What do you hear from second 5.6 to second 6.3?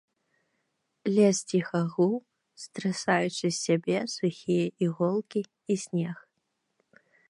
і снег.